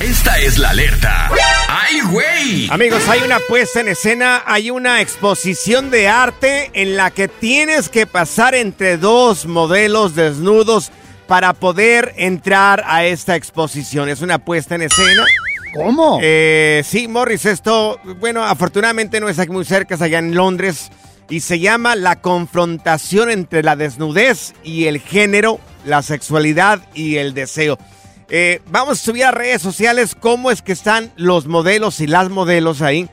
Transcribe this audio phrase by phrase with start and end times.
[0.00, 1.30] Esta es la alerta.
[1.68, 2.68] ¡Ay, güey!
[2.70, 7.88] Amigos, hay una puesta en escena, hay una exposición de arte en la que tienes
[7.88, 10.90] que pasar entre dos modelos desnudos
[11.26, 14.08] para poder entrar a esta exposición.
[14.08, 15.24] Es una puesta en escena.
[15.74, 16.18] ¿Cómo?
[16.22, 20.90] Eh, sí, Morris, esto, bueno, afortunadamente no es aquí muy cerca, es allá en Londres.
[21.30, 27.32] Y se llama La confrontación entre la desnudez y el género, la sexualidad y el
[27.32, 27.78] deseo.
[28.28, 32.30] Eh, vamos a subir a redes sociales cómo es que están los modelos y las
[32.30, 33.08] modelos ahí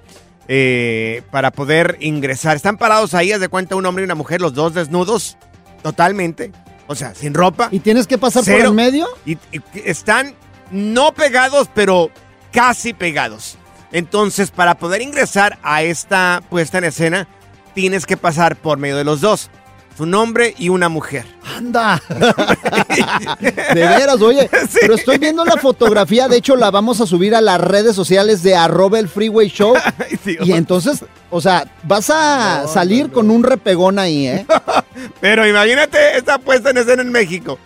[0.47, 2.55] eh, para poder ingresar.
[2.55, 5.37] Están parados ahí, haz de cuenta un hombre y una mujer, los dos desnudos,
[5.83, 6.51] totalmente.
[6.87, 7.69] O sea, sin ropa.
[7.71, 9.07] ¿Y tienes que pasar por el medio?
[9.25, 10.35] Y, y están
[10.71, 12.11] no pegados, pero
[12.51, 13.57] casi pegados.
[13.91, 17.27] Entonces, para poder ingresar a esta puesta en escena,
[17.73, 19.49] tienes que pasar por medio de los dos.
[19.99, 21.25] Un hombre y una mujer.
[21.55, 22.01] Anda.
[23.39, 24.49] de veras, oye.
[24.69, 24.79] Sí.
[24.81, 26.27] Pero estoy viendo la fotografía.
[26.27, 29.75] De hecho, la vamos a subir a las redes sociales de arroba el freeway show.
[30.25, 30.37] Ay.
[30.41, 34.45] Y entonces, o sea, vas a salir con un repegón ahí, ¿eh?
[35.21, 37.59] Pero imagínate esta puesta en escena en México.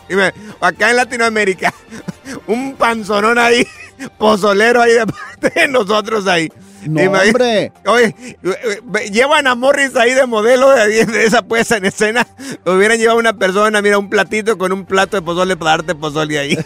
[0.60, 1.74] Acá en Latinoamérica.
[2.48, 3.66] Un panzonón ahí.
[4.18, 6.50] Pozolero ahí de parte de nosotros ahí.
[6.86, 7.72] No, hombre.
[7.86, 8.16] Oye,
[9.12, 12.28] llevan a Morris ahí de modelo de, de esa puesta en escena.
[12.66, 16.38] Hubieran llevado una persona, mira, un platito con un plato de pozole para darte pozole
[16.40, 16.58] ahí.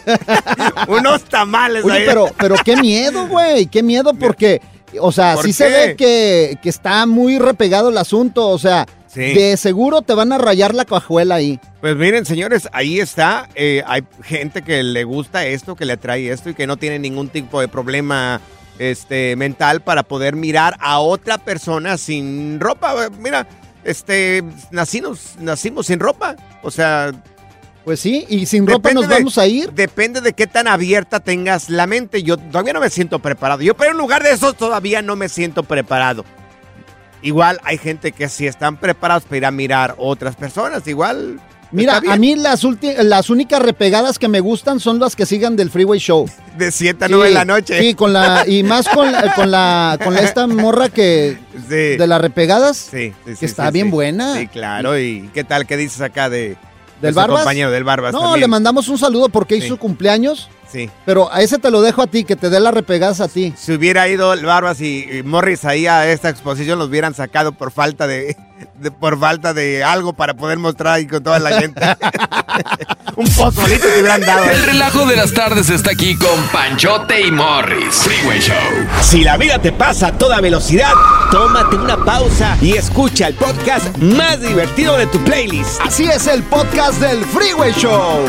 [0.88, 2.04] Unos tamales Oye, ahí.
[2.06, 3.66] pero, pero qué miedo, güey.
[3.66, 4.60] Qué miedo porque,
[5.00, 8.48] o sea, ¿Por sí se ve que, que está muy repegado el asunto.
[8.48, 9.34] O sea, Sí.
[9.34, 11.58] de seguro te van a rayar la cajuela ahí.
[11.80, 13.48] Pues miren, señores, ahí está.
[13.56, 17.00] Eh, hay gente que le gusta esto, que le atrae esto y que no tiene
[17.00, 18.40] ningún tipo de problema
[18.80, 23.10] este, mental para poder mirar a otra persona sin ropa.
[23.18, 23.46] Mira,
[23.84, 26.34] este, nacimos, nacimos sin ropa.
[26.62, 27.12] O sea,
[27.84, 29.72] Pues sí, y sin ropa nos de- vamos a ir.
[29.72, 32.22] depende de qué tan abierta tengas la mente.
[32.22, 33.60] Yo todavía no me siento preparado.
[33.62, 36.24] Yo, pero en lugar de eso, todavía no me siento preparado.
[37.22, 40.86] Igual hay gente que sí están preparados para ir a mirar otras personas.
[40.86, 41.38] Igual.
[41.72, 42.62] Mira, a mí las,
[42.98, 46.28] las únicas repegadas que me gustan son las que sigan del Freeway Show.
[46.58, 47.80] De 7 a 9 de la noche.
[47.80, 51.38] Sí, con la, y más con, la- con la, con la- esta morra que,
[51.68, 51.74] Sí.
[51.96, 54.36] de las repegadas, Sí, sí, que está bien buena.
[54.36, 54.98] Sí, claro.
[54.98, 55.66] ¿Y qué tal?
[55.66, 56.56] ¿Qué dices acá de, de
[57.02, 57.40] ¿Del su Barbas?
[57.42, 58.12] compañero del Barbas?
[58.12, 58.40] No, también?
[58.40, 60.88] le mandamos un saludo porque hizo cumpleaños, Sí.
[61.04, 63.52] pero a ese te lo dejo a ti, que te dé las repegadas a ti.
[63.56, 67.52] Si hubiera ido el Barbas y, y Morris ahí a esta exposición, los hubieran sacado
[67.52, 68.36] por falta de,
[68.78, 71.80] de- por falta de algo para poder mostrar ahí con toda la gente.
[73.16, 74.44] Un pozolito te hubieran dado.
[74.44, 77.94] El relajo de las tardes está aquí con Panchote y Morris.
[77.94, 78.56] Freeway Show.
[79.02, 80.92] Si la vida te pasa a toda velocidad,
[81.30, 85.80] tómate una pausa y escucha el podcast más divertido de tu playlist.
[85.80, 88.24] Así es el podcast del Freeway Show.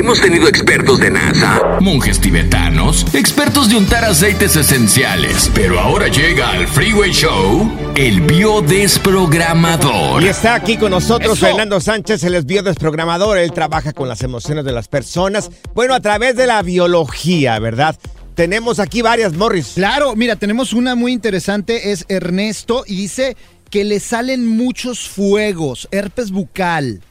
[0.00, 6.52] Hemos tenido expertos de NASA, monjes tibetanos, expertos de untar aceites esenciales, pero ahora llega
[6.52, 10.22] al Freeway Show el biodesprogramador.
[10.22, 14.64] Y está aquí con nosotros Fernando Sánchez, él es biodesprogramador, él trabaja con las emociones
[14.64, 17.94] de las personas, bueno, a través de la biología, ¿verdad?
[18.34, 19.72] Tenemos aquí varias, Morris.
[19.74, 23.36] Claro, mira, tenemos una muy interesante, es Ernesto, y dice
[23.68, 27.02] que le salen muchos fuegos, herpes bucal.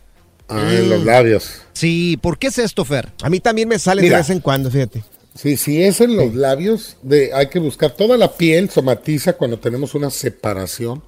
[0.50, 1.62] Ah, en los labios.
[1.74, 3.10] Sí, ¿por qué es esto, Fer?
[3.22, 4.18] A mí también me sale Mira.
[4.18, 5.04] de vez en cuando, fíjate.
[5.36, 7.92] Sí, si es en los labios, de, hay que buscar.
[7.92, 11.02] Toda la piel somatiza cuando tenemos una separación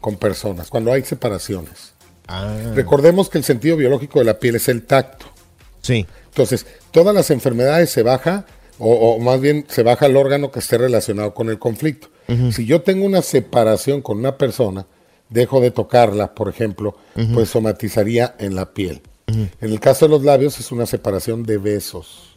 [0.00, 1.92] con personas, cuando hay separaciones.
[2.26, 5.26] Ah, Recordemos que el sentido biológico de la piel es el tacto.
[5.82, 6.06] sí.
[6.30, 8.46] Entonces, todas las enfermedades se baja,
[8.78, 12.08] o, o más bien se baja el órgano que esté relacionado con el conflicto.
[12.52, 14.86] Si yo tengo una separación con una persona,
[15.30, 16.96] dejo de tocarla, por ejemplo,
[17.32, 19.02] pues somatizaría en la piel.
[19.60, 22.32] En el caso de los labios es una separación de besos.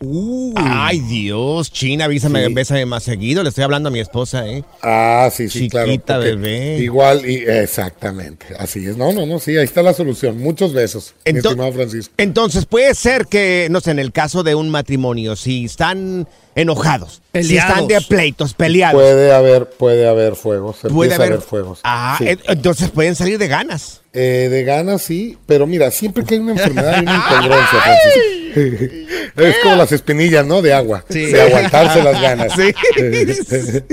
[0.55, 2.53] Ay, Dios, China, avísame, Sí.
[2.53, 3.41] bésame más seguido.
[3.43, 4.63] Le estoy hablando a mi esposa, ¿eh?
[4.81, 5.87] Ah, sí, sí, claro.
[5.87, 6.77] Chiquita, porque bebé.
[6.79, 8.47] Igual, y, exactamente.
[8.59, 8.97] Así es.
[8.97, 10.39] No, no, no, sí, ahí está la solución.
[10.39, 12.13] Muchos besos, mi Ento- estimado Francisco.
[12.17, 17.21] Entonces, puede ser que, no sé, en el caso de un matrimonio, si están enojados,
[17.41, 20.77] si están de pleitos, peleados, Puede haber, puede haber fuegos.
[20.93, 21.79] Puede haber, a haber fuegos.
[21.83, 22.25] Ah, Sí.
[22.47, 24.01] entonces pueden salir de ganas.
[24.15, 29.31] Eh, de ganas sí, pero mira, siempre que hay una enfermedad hay una incongruencia, Francisco.
[29.41, 30.61] es como las espinillas, ¿no?
[30.61, 31.03] De agua.
[31.09, 32.53] De aguantarse las ganas.
[32.53, 32.73] Sí.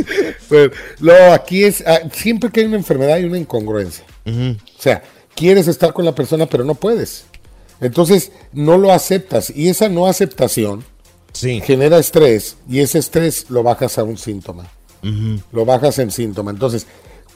[0.49, 4.05] Pues, no, aquí es, ah, siempre que hay una enfermedad hay una incongruencia.
[4.27, 5.01] O sea,
[5.37, 7.25] quieres estar con la persona, pero no puedes.
[7.81, 9.51] Entonces, no lo aceptas.
[9.55, 10.85] Y esa no aceptación
[11.33, 11.63] Sí.
[11.65, 14.67] genera estrés y ese estrés lo bajas a un síntoma.
[15.53, 16.51] Lo bajas en síntoma.
[16.51, 16.87] Entonces,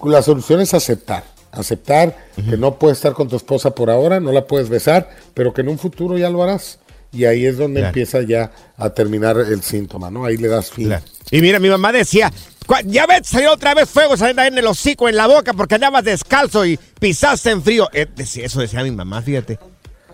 [0.05, 1.23] la solución es aceptar.
[1.57, 2.17] Aceptar
[2.49, 5.61] que no puedes estar con tu esposa por ahora, no la puedes besar, pero que
[5.63, 6.79] en un futuro ya lo harás.
[7.13, 7.89] Y ahí es donde Claro.
[7.89, 10.25] empieza ya a terminar el síntoma, ¿no?
[10.25, 10.89] Ahí le das fin.
[10.89, 11.05] Claro.
[11.31, 12.33] Y mira, mi mamá decía,
[12.67, 15.77] "Cua- ya ves, salió otra vez fuego saliendo en el hocico, en la boca, porque
[15.77, 17.89] andabas descalzo y pisaste en frío.
[17.93, 19.59] Eh, decía- eso decía mi mamá, fíjate.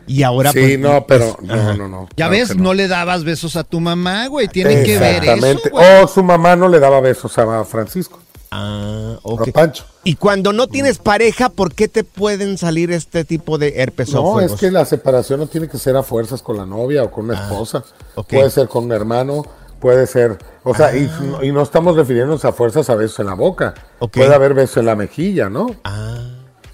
[0.06, 2.08] Y ahora Sí, pues, no, pero pues, no, no, no.
[2.10, 2.74] Ya claro ves, que no.
[2.74, 4.48] le dabas besos a tu mamá, güey.
[4.48, 5.70] Tiene que ver eso, Exactamente.
[6.02, 8.20] O su mamá no le daba besos a Francisco,
[8.50, 9.50] Ah, ok.
[9.52, 9.84] Pancho.
[10.02, 14.40] Y cuando no tienes pareja, ¿por qué te pueden salir este tipo de herpes No,
[14.40, 17.26] es que la separación no tiene que ser a fuerzas con la novia o con
[17.26, 17.84] una esposa.
[17.86, 18.28] Ah, ok.
[18.28, 19.44] Puede ser con un hermano,
[19.78, 21.44] puede ser, o sea, y, Ah.
[21.44, 23.74] y no estamos refiriéndonos a fuerzas a besos en la boca.
[24.12, 25.68] Puede haber besos en la mejilla, ¿no?
[25.84, 26.26] Ah,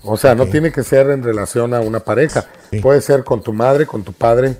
[0.08, 2.46] O sea, no tiene que ser en relación a una pareja.
[2.70, 2.78] Sí.
[2.78, 4.56] Puede ser con tu madre, con tu padre.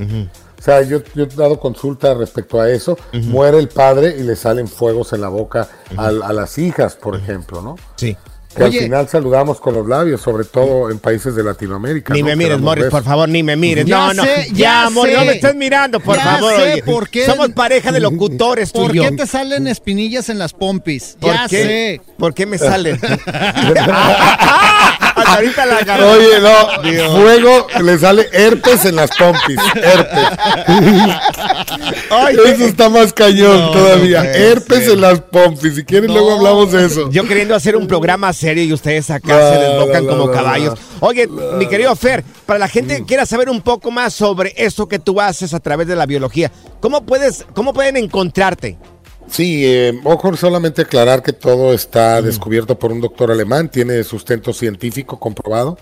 [0.66, 2.98] Sea, yo, yo he dado consulta respecto a eso.
[3.12, 7.16] Muere el padre y le salen fuegos en la boca al- a, las hijas, por
[7.16, 7.76] ejemplo, ¿no?
[7.96, 8.16] sí.
[8.54, 8.78] Que Oye.
[8.78, 12.14] al final saludamos con los labios, sobre todo en países de Latinoamérica.
[12.14, 12.28] Ni ¿no?
[12.28, 13.00] me mires, Morris, besos.
[13.00, 13.84] por favor, ni me mires.
[13.84, 14.22] Ya no, no.
[14.24, 14.54] sé, ya,
[14.84, 15.20] ya Morris, sé.
[15.20, 16.52] no me estés mirando, por Ya favor.
[16.56, 16.82] sé oye.
[16.82, 17.26] por qué.
[17.26, 19.02] Somos pareja de locutores, tú ¿Por y yo.
[19.02, 21.18] qué te salen espinillas en las pompis?
[21.20, 21.62] ¿Por Ya qué?
[21.62, 22.00] sé.
[22.18, 22.98] ¿Por qué me salen?
[25.26, 26.04] Ahorita la agarré.
[26.04, 29.58] Oye, no, fuego le sale herpes en las pompis.
[29.74, 30.24] Herpes.
[32.10, 34.22] Ay, Eso está más cañón No, todavía.
[34.22, 34.92] no herpes ser.
[34.94, 35.74] en las pompis.
[35.74, 37.10] Si quieren, luego hablamos de eso.
[37.10, 40.78] Yo queriendo hacer un programa serio y ustedes acá se desbocan como caballos.
[41.00, 44.88] Oye, mi querido Fer, para la gente que quiera saber un poco más sobre eso
[44.88, 46.50] que tú haces a través de la biología,
[46.80, 48.78] ¿cómo puedes, cómo pueden encontrarte?
[49.28, 54.52] Sí, eh, ojo, solamente aclarar que todo está descubierto por un doctor alemán, tiene sustento
[54.52, 55.78] científico comprobado.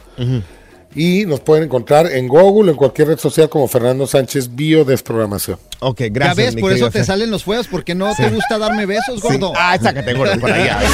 [0.96, 5.58] Y nos pueden encontrar en Google, en cualquier red social como Fernando Sánchez Biodesprogramación.
[5.80, 6.36] Ok, Ya gracias.
[6.36, 7.04] ves, mi por eso te Fer.
[7.04, 9.52] salen los fuegos, porque no te gusta darme besos, gordo.
[9.56, 10.80] Ah, sácate, gordo, por allá.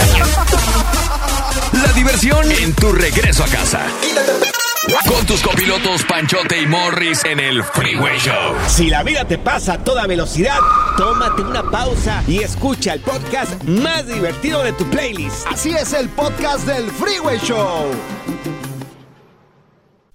[1.84, 3.80] La diversión en tu regreso a casa.
[4.88, 8.54] Con tus copilotos Panchote y Morris en el Freeway Show.
[8.66, 10.58] Si la vida te pasa a toda velocidad,
[10.96, 15.46] tómate una pausa y escucha el podcast más divertido de tu playlist.
[15.48, 17.90] Así es el podcast del Freeway Show.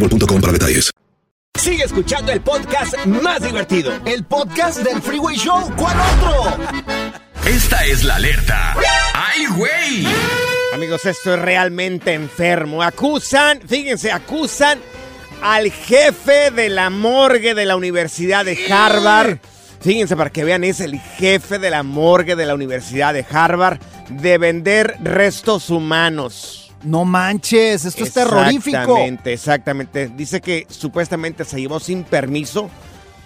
[0.00, 0.90] boostmobile.com para detalles.
[1.58, 3.92] Sigue escuchando el podcast más divertido.
[4.06, 5.70] El podcast del Freeway Show.
[5.76, 6.56] ¿Cuál otro?
[7.44, 8.74] Esta es la alerta.
[9.12, 10.06] ¡Ay, güey!
[10.72, 12.82] Amigos, esto es realmente enfermo.
[12.82, 14.78] Acusan, fíjense, acusan
[15.42, 19.38] al jefe de la morgue de la Universidad de Harvard.
[19.80, 23.80] Fíjense para que vean, es el jefe de la morgue de la Universidad de Harvard
[24.08, 26.59] de vender restos humanos.
[26.82, 28.78] No manches, esto es terrorífico.
[28.78, 30.08] Exactamente, exactamente.
[30.08, 32.70] Dice que supuestamente se llevó sin permiso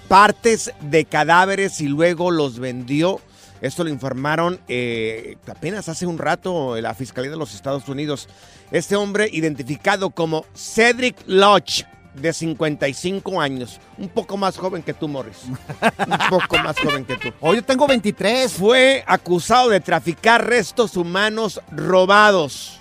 [0.08, 3.20] partes de cadáveres y luego los vendió.
[3.60, 8.28] Esto lo informaron eh, apenas hace un rato la Fiscalía de los Estados Unidos.
[8.70, 11.84] Este hombre identificado como Cedric Lodge,
[12.14, 15.44] de 55 años, un poco más joven que tú, Morris.
[15.44, 17.28] Un poco más joven que tú.
[17.40, 18.52] Hoy yo tengo 23.
[18.52, 22.80] Fue acusado de traficar restos humanos robados.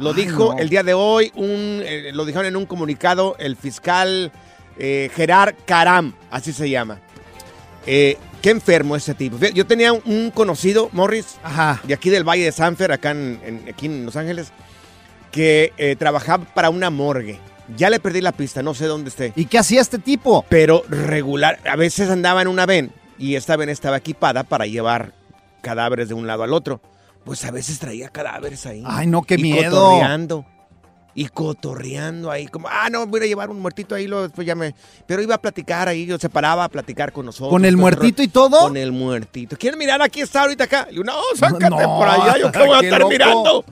[0.00, 0.58] Lo Ay, dijo no.
[0.58, 4.32] el día de hoy, un, eh, lo dijeron en un comunicado el fiscal
[4.78, 6.98] eh, Gerard Caram, así se llama.
[7.86, 9.36] Eh, qué enfermo ese tipo.
[9.38, 11.38] Yo tenía un, conocido, Morris,
[11.84, 14.52] de aquí del Valle de Sanfer, acá en, en- aquí en Los Ángeles,
[15.30, 17.38] que eh, trabajaba para una morgue.
[17.76, 19.32] Ya le perdí la pista, no sé dónde esté.
[19.36, 20.44] ¿Y qué hacía este tipo?
[20.48, 25.12] Pero regular, a veces andaba en una ven y esta ven estaba equipada para llevar
[25.60, 26.80] cadáveres de un lado al otro.
[27.24, 28.82] Pues a veces traía cadáveres ahí.
[28.86, 29.80] Ay, no, qué y miedo.
[29.80, 30.46] Cotorreando.
[31.12, 34.54] Y cotorreando ahí, como, ah, no, voy a llevar un muertito ahí, luego después ya
[34.54, 34.74] me...
[35.06, 37.50] Pero iba a platicar ahí, yo se paraba a platicar con nosotros.
[37.50, 38.60] ¿Con el muertito y todo?
[38.60, 39.56] Con el muertito.
[39.56, 40.00] ¿Quieren mirar?
[40.02, 40.86] Aquí está ahorita acá.
[40.90, 43.10] Y yo, no, sácate No, por allá, yo qué voy a qué estar loco.
[43.10, 43.64] mirando.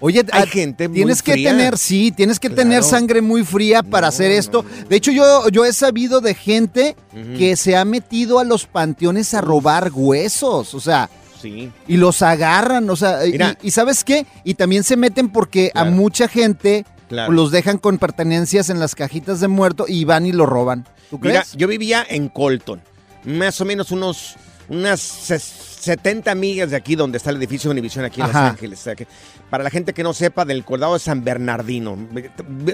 [0.00, 1.50] Oye, Hay ah, gente muy tienes que fría.
[1.52, 2.62] tener, sí, tienes que Claro.
[2.62, 4.62] tener sangre muy fría para hacer esto.
[4.88, 6.96] De hecho, yo, yo he sabido de gente
[7.38, 11.08] que se ha metido a los panteones a robar huesos, o sea,
[11.44, 11.70] Sí.
[11.86, 13.20] y los agarran, o sea,
[13.62, 14.26] y- ¿sabes qué?
[14.44, 17.32] Y también se meten porque a mucha gente Claro.
[17.32, 20.86] los dejan con pertenencias en las cajitas de muerto y van y lo roban.
[21.10, 21.52] ¿Tú Mira, crees?
[21.52, 22.80] yo vivía en Colton,
[23.24, 24.36] más o menos unos
[24.70, 24.98] unas
[25.30, 28.48] ses- 70 millas de aquí donde está el edificio de Univision aquí en Los Ajá.
[28.48, 28.82] Ángeles.
[29.50, 31.98] Para la gente que no sepa, del condado de San Bernardino,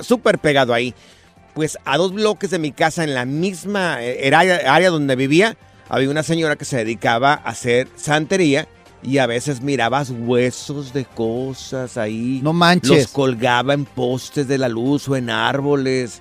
[0.02, 0.94] súper pegado ahí.
[1.52, 5.56] Pues a dos bloques de mi casa, en la misma eh, área, área donde vivía,
[5.90, 8.66] había una señora que se dedicaba a hacer santería
[9.02, 12.40] y a veces mirabas huesos de cosas ahí.
[12.42, 12.90] No manches.
[12.90, 16.20] Los colgaba en postes de la luz o en árboles.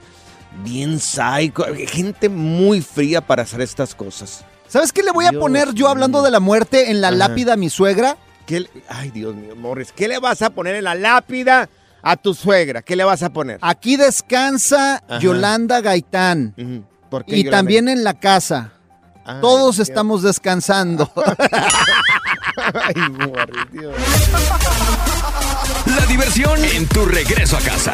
[0.63, 1.65] Bien psycho.
[1.87, 4.43] Gente muy fría para hacer estas cosas.
[4.67, 7.17] ¿Sabes qué le voy a Dios poner yo hablando de la muerte en la Ajá.
[7.17, 8.17] lápida a mi suegra?
[8.45, 9.91] ¿Qué le- Ay, Dios mío, Morris.
[9.91, 11.69] ¿Qué le vas a poner en la lápida
[12.01, 12.81] a tu suegra?
[12.81, 13.59] ¿Qué le vas a poner?
[13.61, 15.19] Aquí descansa Ajá.
[15.19, 16.53] Yolanda Gaitán.
[16.57, 16.83] Ujú.
[17.09, 17.57] ¿Por qué, Y Yolanda?
[17.57, 18.73] también en la casa.
[19.29, 19.89] Ay, Todos Dios.
[19.89, 21.11] estamos descansando.
[22.73, 22.93] Ay,
[23.71, 23.93] Dios.
[25.85, 27.93] La diversión en tu regreso a casa.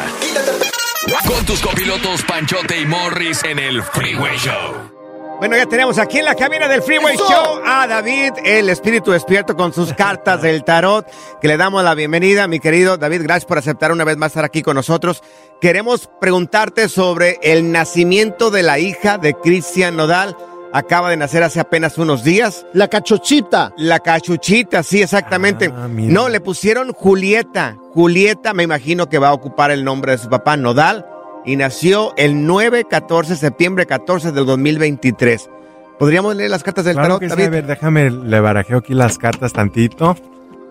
[1.27, 4.95] Con tus copilotos Panchote y Morris en el Freeway Show.
[5.39, 7.27] Bueno, ya tenemos aquí en la cabina del Freeway ¡Eso!
[7.29, 11.05] Show a David, el espíritu despierto con sus cartas del tarot,
[11.41, 13.23] que le damos la bienvenida, mi querido David.
[13.23, 15.21] Gracias por aceptar una vez más estar aquí con nosotros.
[15.59, 20.37] Queremos preguntarte sobre el nacimiento de la hija de Cristian Nodal.
[20.75, 22.65] Acaba de nacer hace apenas unos días.
[22.73, 23.71] La cachochita.
[23.77, 25.71] La cachuchita, sí, exactamente.
[25.73, 27.77] Ah, no, le pusieron Julieta.
[27.93, 31.05] Julieta, me imagino que va a ocupar el nombre de su papá, Nodal.
[31.45, 35.49] Y nació el 9, 14, septiembre 14 del 2023.
[35.97, 37.45] ¿Podríamos leer las cartas del Claro tarot, que sí, David?
[37.45, 40.17] a ver, déjame, le barajeo aquí las cartas tantito.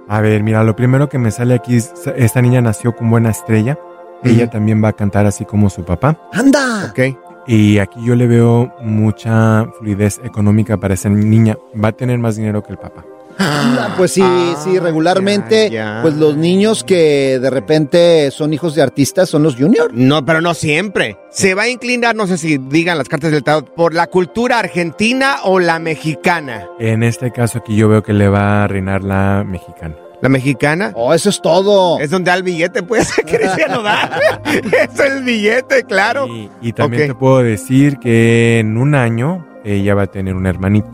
[0.06, 3.30] A ver, mira, lo primero que me sale aquí, es, esta niña nació con buena
[3.30, 3.78] estrella.
[4.22, 6.18] Ella también va a cantar así como su papá.
[6.32, 6.90] ¡Anda!
[6.90, 7.23] Ok.
[7.46, 11.56] Y aquí yo le veo mucha fluidez económica para esa niña.
[11.82, 13.04] Va a tener más dinero que el papá.
[13.36, 14.22] Anda, Pues sí,
[14.62, 15.98] sí, regularmente, Ah, ya, ya.
[16.02, 19.90] pues los niños que de repente son hijos de artistas son los junior.
[19.92, 21.18] No, pero no siempre.
[21.30, 24.60] Se va a inclinar, no sé si digan las cartas del tarot, por la cultura
[24.60, 26.68] argentina o la mexicana.
[26.78, 29.96] En este caso aquí yo veo que le va a reinar la mexicana.
[30.24, 30.90] ¿La mexicana?
[30.96, 31.98] Oh, eso es todo.
[32.00, 34.10] Es donde da el billete, pues, Cristian Nodal.
[34.44, 36.26] es el billete, claro.
[36.26, 40.46] Y, y también te puedo decir que en un año ella va a tener un
[40.46, 40.88] hermanito.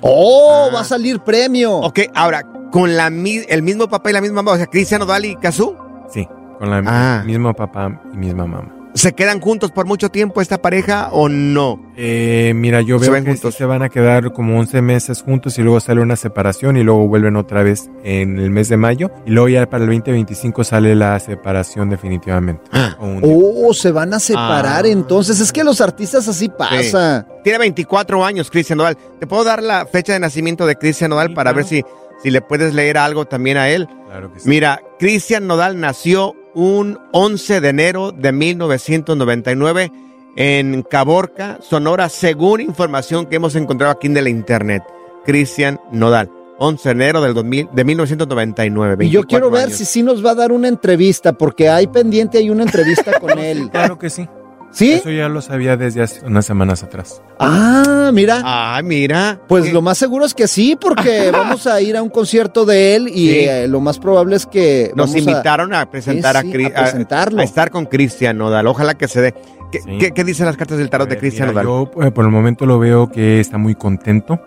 [0.00, 0.70] ¡Oh!
[0.74, 1.76] Va a salir premio.
[1.76, 4.98] Ok, ahora, con la, mi- el mismo papá y la misma mamá, o sea, Cristian
[4.98, 5.76] Nodal y Kazú,
[6.12, 6.28] Sí,
[6.58, 7.22] con la Ah.
[7.24, 8.73] mismo papá y misma mamá.
[8.94, 11.92] ¿Se quedan juntos por mucho tiempo esta pareja o no?
[11.96, 13.54] Eh, mira, yo veo que sí juntos.
[13.54, 17.06] se van a quedar como 11 meses juntos y luego sale una separación y luego
[17.06, 20.94] vuelven otra vez en el mes de mayo y luego ya para el 2025 sale
[20.94, 22.62] la separación definitivamente.
[22.98, 23.20] O un-
[23.66, 24.88] Oh, se van a separar Ah.
[24.88, 25.40] entonces.
[25.40, 27.26] Es que los artistas así pasa.
[27.42, 28.96] Tiene 24 años, Cristian Nodal.
[29.18, 31.82] ¿Te puedo dar la fecha de nacimiento de Cristian Nodal para ver si,
[32.22, 33.88] si le puedes leer algo también a él?
[34.08, 34.48] Claro que sí.
[34.48, 39.92] Mira, Cristian Nodal nació un 11 de enero de 1999
[40.36, 44.82] en Caborca, Sonora, según información que hemos encontrado aquí en el internet.
[45.24, 49.04] Cristian Nodal, 11 de enero del 2000, de 1999.
[49.06, 49.78] Y yo 24 quiero ver años.
[49.78, 53.38] si sí nos va a dar una entrevista, porque hay pendiente, hay una entrevista con
[53.38, 53.70] él.
[53.70, 54.28] Claro que sí.
[54.74, 54.92] ¿Sí?
[54.92, 57.22] Eso ya lo sabía desde hace unas semanas atrás.
[57.38, 58.40] Ah, mira.
[58.44, 59.40] Ah, mira.
[59.48, 62.96] Pues lo más seguro es que sí, porque vamos a ir a un concierto de
[62.96, 63.38] él y Sí.
[63.48, 66.80] eh, lo más probable es que Nos a- invitaron a, presentar Sí, a, sí, a
[66.82, 67.40] presentarlo.
[67.40, 68.66] a estar con Cristian Nodal.
[68.66, 69.34] Ojalá que se dé.
[69.70, 69.98] ¿Qué, Sí.
[69.98, 71.64] qué- qué dicen las cartas del tarot de Eh, Cristian Nodal?
[71.66, 74.40] Yo eh, por el momento lo veo que está muy contento.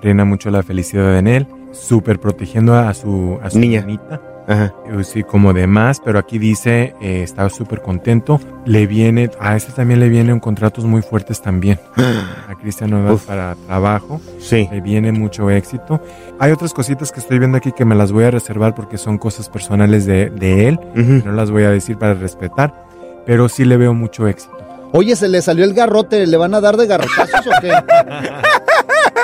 [0.00, 1.46] Reina mucho la felicidad en él.
[1.72, 3.80] Súper protegiendo a su, a su Niña.
[3.80, 4.20] niñita.
[4.46, 4.72] Ajá.
[5.02, 8.40] Sí, como demás, pero aquí dice, eh, está súper contento.
[8.64, 11.80] Le viene, a este también le vienen contratos muy fuertes también.
[12.48, 14.20] A Cristian Nodal para trabajo.
[14.38, 14.68] Sí.
[14.70, 16.00] Le viene mucho éxito.
[16.38, 19.18] Hay otras cositas que estoy viendo aquí que me las voy a reservar porque son
[19.18, 20.80] cosas personales de, de él.
[20.94, 22.86] No las voy a decir para respetar,
[23.26, 24.56] pero sí le veo mucho éxito.
[24.92, 27.72] Oye, se le salió el garrote, ¿le van a dar de garrotazos o qué?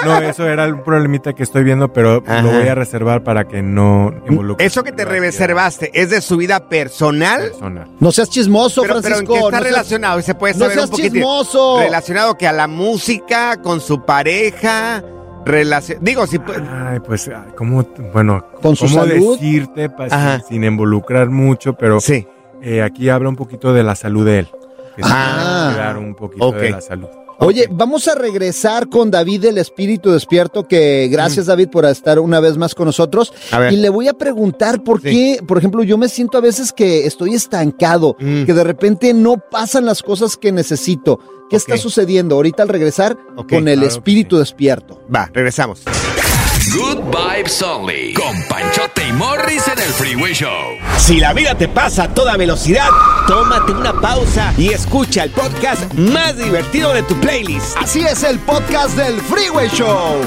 [0.05, 2.43] No, eso era un problemita que estoy viendo, pero Ajá.
[2.43, 4.65] lo voy a reservar para que no involucre.
[4.67, 7.43] Eso que te reservaste, ¿es de su vida personal?
[7.51, 7.89] Personal.
[8.01, 9.33] No seas chismoso, Pero, pero ¿en Francisco.
[9.35, 10.19] qué está no seas- relacionado?
[10.19, 11.79] ¿Y se puede no saber seas un chismoso.
[11.81, 15.03] Relacionado que a la música, con su pareja,
[15.45, 15.99] relación...
[16.03, 16.39] Digo, si...
[16.71, 19.39] Ay, pues, ¿cómo, bueno, Con su cómo salud.
[19.39, 20.39] decirte pa- Ajá.
[20.41, 22.27] sin, sin involucrar mucho, pero Sí.
[22.63, 24.49] eh, aquí habla un poquito de la salud de él.
[24.97, 25.95] Que Ah.
[25.99, 26.57] un poquito Ok.
[26.57, 27.09] de la salud.
[27.45, 32.39] Oye, vamos a regresar con David el Espíritu Despierto, que gracias David por estar una
[32.39, 33.33] vez más con nosotros.
[33.51, 33.73] A ver.
[33.73, 35.11] Y le voy a preguntar por Sí.
[35.11, 38.45] qué, por ejemplo, yo me siento a veces que estoy estancado, Mm.
[38.45, 41.19] que de repente no pasan las cosas que necesito.
[41.51, 45.03] ¿Qué está sucediendo ahorita al regresar con el claro Espíritu Despierto?
[45.15, 45.83] Va, regresamos.
[46.71, 48.15] Good Vibes Only.
[48.15, 50.79] Con Panchote y Morris en el Freeway Show.
[50.97, 52.89] Si la vida te pasa a toda velocidad,
[53.27, 57.77] tómate una pausa y escucha el podcast más divertido de tu playlist.
[57.77, 60.21] Así es el podcast del Freeway Show.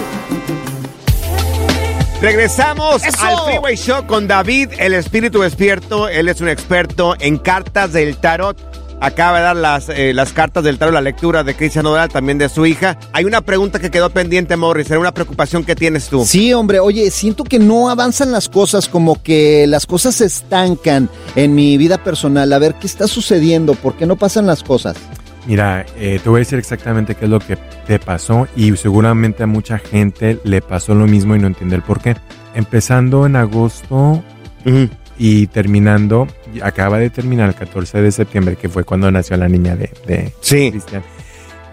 [2.22, 3.26] Regresamos ¡Eso!
[3.26, 6.10] al Freeway Show con David, el espíritu despierto.
[6.10, 8.58] Él es un experto en cartas del tarot.
[9.02, 12.38] Acaba de dar las, eh, las cartas del tarot, la lectura de Cristian Nodal, también
[12.38, 12.98] de su hija.
[13.12, 14.90] Hay una pregunta que quedó pendiente, Morris.
[14.90, 16.24] Era una preocupación que tienes tú.
[16.26, 21.10] Sí, hombre, oye, siento que no avanzan las cosas, como que las cosas se estancan
[21.36, 22.52] en mi vida personal.
[22.54, 23.76] A ver, ¿qué está sucediendo?
[23.76, 24.96] ¿Por qué no pasan las cosas?
[25.46, 29.44] Mira, eh, te voy a decir exactamente qué es lo que te pasó y seguramente
[29.44, 32.16] a mucha gente le pasó lo mismo y no entiende el por qué.
[32.56, 34.24] Empezando en agosto.
[35.18, 36.28] Y terminando,
[36.62, 40.34] acaba de terminar el 14 de septiembre, que fue cuando nació la niña de, de
[40.42, 40.72] Sí.
[40.72, 41.04] Cristian,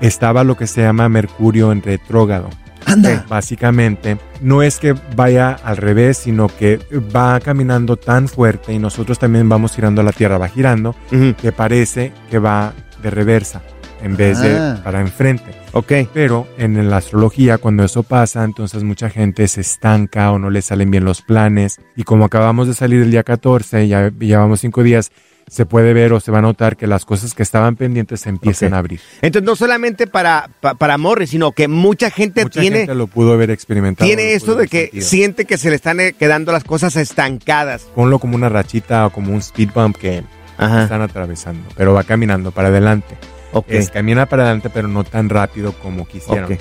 [0.00, 2.50] estaba lo que se llama Mercurio en retrógrado.
[2.85, 3.24] Anda.
[3.28, 6.81] Básicamente, no es que vaya al revés, sino que
[7.14, 10.94] va caminando tan fuerte y nosotros también vamos girando la Tierra, va girando,
[11.40, 13.62] que parece que va de reversa
[14.02, 14.42] en vez Ah.
[14.76, 15.52] de para enfrente.
[15.72, 15.92] Ok.
[16.12, 20.62] Pero en la astrología, cuando eso pasa, entonces mucha gente se estanca o no le
[20.62, 21.80] salen bien los planes.
[21.96, 25.10] Y como acabamos de salir el día 14, ya llevamos cinco días,
[25.48, 28.28] se puede ver o se va a notar que las cosas que estaban pendientes se
[28.28, 29.00] empiezan a abrir.
[29.22, 33.08] Entonces, no solamente para, pa- para Morris, sino que mucha gente Mucha tiene, gente lo
[33.08, 34.06] pudo haber experimentado.
[34.06, 35.04] tiene pudo de que sentido.
[35.04, 37.82] siente que se le están eh, quedando las cosas estancadas.
[37.94, 40.22] Ponlo como una rachita o como un speed bump que
[40.58, 40.84] Ajá.
[40.84, 43.16] están atravesando, pero va caminando para adelante.
[43.52, 43.66] Ok.
[43.68, 46.44] Es, camina para adelante, pero no tan rápido como quisieran.
[46.44, 46.58] Ok.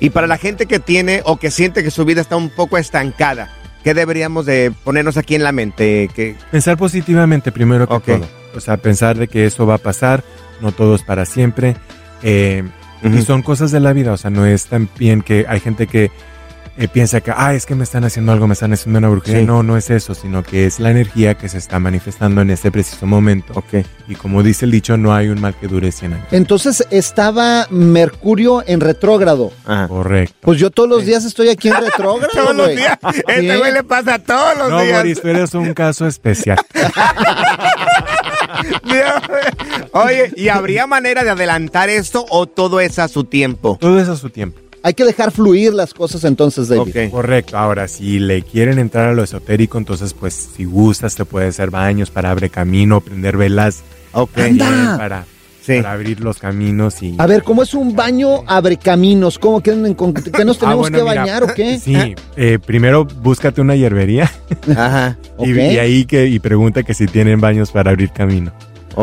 [0.00, 2.78] Y para la gente que tiene o que siente que su vida está un poco
[2.78, 6.08] estancada, ¿qué deberíamos de ponernos aquí en la mente?
[6.14, 8.26] Que, Pensar positivamente primero que todo.
[8.54, 10.22] O sea, pensar de que eso va a pasar,
[10.60, 11.76] no todo es para siempre.
[12.22, 12.64] eh.
[13.02, 15.86] Y son cosas de la vida, o sea, no es tan bien que hay gente
[15.86, 16.10] que
[16.78, 19.40] eh, piensa que, ah, es que me están haciendo algo, me están haciendo una brujería.
[19.40, 19.46] Sí.
[19.46, 22.70] No, no es eso, sino que es la energía que se está manifestando en este
[22.70, 23.52] preciso momento.
[23.56, 23.84] ok.
[24.06, 26.26] Y como dice el dicho, no hay un mal que dure 100 años.
[26.30, 29.52] Entonces estaba Mercurio en retrógrado.
[29.66, 29.88] Ajá.
[29.88, 30.34] Correcto.
[30.40, 32.28] Pues yo todos los días estoy aquí en retrógrado.
[32.32, 32.96] Todos los días.
[33.26, 34.98] Este güey le pasa todos los No, días.
[34.98, 36.58] Boris, tú eres un caso especial.
[38.84, 39.12] Dios,
[39.92, 43.76] Oye, ¿y habría manera de adelantar esto o todo es a su tiempo?
[43.80, 44.60] Todo es a su tiempo.
[44.82, 47.10] Hay que dejar fluir las cosas entonces, David.
[47.10, 47.58] Correcto.
[47.58, 51.70] Ahora, si le quieren entrar a lo esotérico, entonces, pues, si gustas, te puede hacer
[51.70, 53.82] baños para abrir camino, prender velas.
[54.36, 54.96] Anda.
[54.96, 55.24] Para,
[55.66, 57.14] para abrir los caminos y...
[57.18, 59.38] A ver, ¿cómo es un baño abre caminos?
[59.38, 61.78] ¿Cómo con- que nos tenemos Ah, bueno, que mira, bañar o qué?
[61.82, 64.30] Sí, eh, primero búscate una hierbería.
[64.76, 65.18] Ajá.
[65.40, 65.56] Y, ok.
[65.56, 68.50] y ahí que y pregunta que si tienen baños para abrir camino.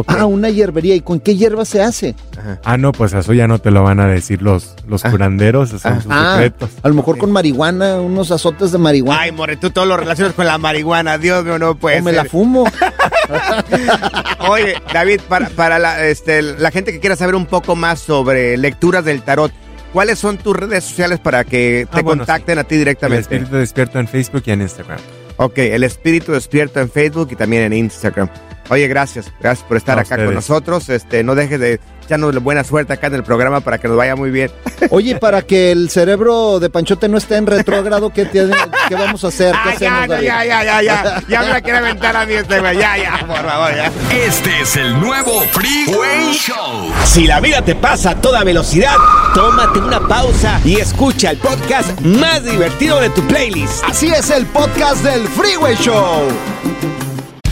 [0.07, 0.93] Ah, una hierbería.
[0.95, 2.15] ¿Y con qué hierba se hace?
[2.63, 5.81] Ah, no, pues eso ya no te lo van a decir los, los curanderos, esos
[5.83, 6.69] son sus Ah, secretos.
[6.83, 9.21] a lo mejor con marihuana, unos azotes de marihuana.
[9.21, 11.17] Ay, more, tú todo lo relacionas con la marihuana.
[11.17, 12.23] Dios mío, no puede o me ser.
[12.23, 12.65] la fumo.
[14.49, 18.57] Oye, David, para, para la, este, la gente que quiera saber un poco más sobre
[18.57, 19.51] lecturas del tarot,
[19.93, 23.21] ¿cuáles son tus redes sociales para que te Ah, bueno, contacten a ti El directamente?
[23.21, 24.99] espíritu despierto en Facebook y en Instagram.
[25.37, 28.29] Ok, el espíritu despierto en Facebook y también en Instagram.
[28.69, 30.25] Oye, gracias, gracias por estar A acá ustedes.
[30.27, 30.89] con nosotros.
[30.89, 34.15] Este, no dejes de echarnos buena suerte acá en el programa para que nos vaya
[34.15, 34.51] muy bien.
[34.89, 38.55] Oye, para que el cerebro de Panchote no esté en retrógrado, ¿qué, tiene-
[38.87, 39.51] qué vamos a hacer?
[39.53, 40.25] ¿Qué Ah, ya, hacemos, David?
[40.27, 41.23] ya, ya, ya, ya.
[41.27, 42.77] Ya me la quiere aventar a mí este güey.
[42.77, 43.91] Ya, ya, por favor, ya.
[44.15, 46.91] Este es el nuevo Freeway Show.
[47.05, 48.95] Si la vida te pasa a toda velocidad,
[49.35, 53.83] tómate una pausa y escucha el podcast más divertido de tu playlist.
[53.83, 56.27] Así es el podcast del Freeway Show.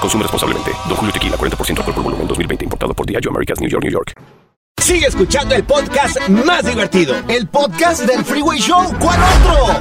[0.00, 0.72] Consume responsablemente.
[0.88, 2.64] Don Julio Tequila, 40% alcohol por volumen, 2020.
[2.64, 4.12] Importado por Diageo Americas, New York, New York.
[4.80, 7.16] Sigue escuchando el podcast más divertido.
[7.28, 8.84] El podcast del Freeway Show.
[9.00, 9.80] ¿Cuál otro?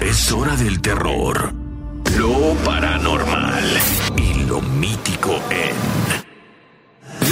[0.00, 1.52] Es hora del terror,
[2.16, 3.64] lo paranormal
[4.16, 5.74] y lo mítico en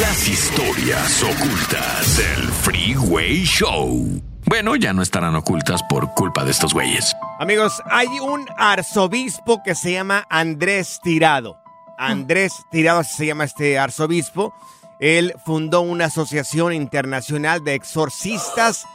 [0.01, 4.21] las historias ocultas del Freeway Show.
[4.47, 7.15] Bueno, ya no estarán ocultas por culpa de estos güeyes.
[7.39, 11.62] Amigos, hay un arzobispo que se llama Andrés Tirado.
[12.07, 14.55] Andrés Tirado así se llama este arzobispo.
[14.99, 18.87] Él fundó una asociación internacional de exorcistas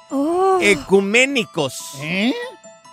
[0.62, 1.98] ecuménicos.
[2.02, 2.34] ¿Eh?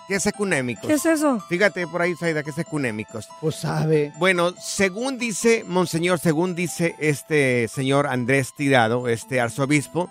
[0.08, 0.86] ¿Qué es ecuménicos?
[0.86, 1.40] ¿Qué es eso?
[1.48, 3.28] Fíjate por ahí, Saida, que es ecuménicos.
[3.40, 4.12] Pues sabe.
[4.18, 10.10] Bueno, según dice, Monseñor, según dice este señor Andrés Tirado, este arzobispo,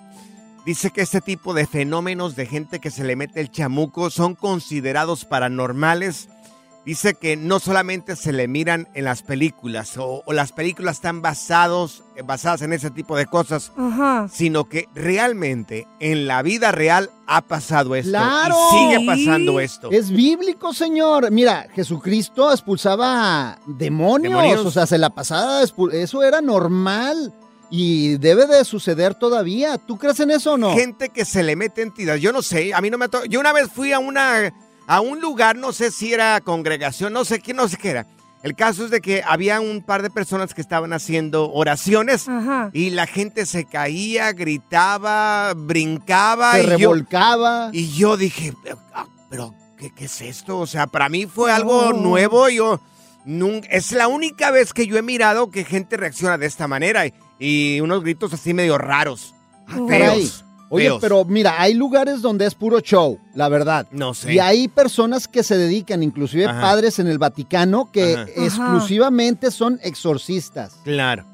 [0.66, 4.34] dice que este tipo de fenómenos de gente que se le mete el chamuco son
[4.34, 6.28] considerados paranormales.
[6.86, 11.22] Dice que no solamente se le miran en las películas o, o las películas están
[11.22, 14.28] basados, basadas en ese tipo de cosas, Ajá.
[14.30, 18.56] sino que realmente en la vida real ha pasado esto ¡Claro!
[18.74, 19.92] y sigue pasando esto.
[19.92, 21.32] Es bíblico, señor.
[21.32, 24.34] Mira, Jesucristo expulsaba demonios.
[24.34, 24.66] Demonios.
[24.66, 27.34] O sea, se la pasaba, eso era normal.
[27.70, 29.80] Y debe de suceder todavía.
[29.80, 30.76] ¿Tú crees en eso o no?
[30.76, 32.22] Gente que se le mete entidades.
[32.22, 34.54] Yo no sé, a mí no me Yo una vez fui a una
[34.88, 38.08] a un lugar, no sé si era congregación, no sé qué, no sé qué era.
[38.44, 42.26] El caso es de que había un par de personas que estaban haciendo oraciones
[42.74, 47.70] y la gente se caía, gritaba, brincaba Se y yo- revolcaba.
[47.72, 48.54] y yo dije,
[48.94, 50.60] "Ah, pero ¿qué, qué es esto?
[50.60, 52.50] O sea, para mí fue algo nuevo.
[52.50, 52.82] Yo
[53.70, 57.14] es la única vez que yo he mirado que gente reacciona de esta manera y,
[57.40, 59.34] y unos gritos así medio raros.
[59.88, 60.28] Caray.
[60.28, 60.46] Feos.
[60.74, 61.00] Oye, feos.
[61.02, 63.88] pero mira, hay lugares donde es puro show, la verdad.
[63.92, 64.34] No sé.
[64.34, 66.62] Y hay personas que se dedican, inclusive Ajá.
[66.62, 68.26] padres en el Vaticano, que Ajá.
[68.36, 70.78] exclusivamente son exorcistas.
[70.84, 71.26] Claro.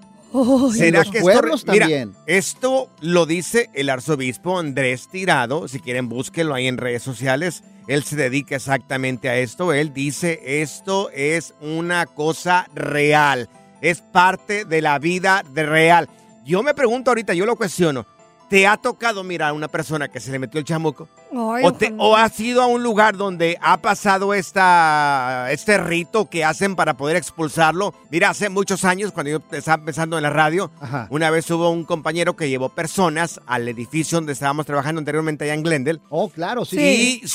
[0.76, 2.16] ¿Será los que pueblos esto, mira, también.
[2.28, 5.68] esto lo dice el arzobispo Andrés Tirado.
[5.68, 7.64] Si quieren, búsquenlo ahí en redes sociales.
[7.88, 9.74] Él se dedica exactamente a esto.
[9.74, 13.50] Él dice, esto es una cosa real.
[13.82, 16.08] Es parte de la vida de real.
[16.46, 18.06] Yo me pregunto ahorita, yo lo cuestiono.
[18.50, 21.08] ¿Te ha tocado mirar a una persona que se le metió el chamuco?
[21.32, 26.28] Ay, ¿O, te- o has ido a un lugar donde ha pasado esta, este rito
[26.30, 27.94] que hacen para poder expulsarlo?
[28.10, 31.08] Mira, hace muchos años, cuando yo estaba empezando en la radio, Ajá.
[31.12, 35.54] una vez hubo un compañero que llevó personas al edificio donde estábamos trabajando anteriormente allá
[35.54, 36.00] en Glendale.
[36.10, 37.22] Oh, claro, sí.
[37.24, 37.28] Y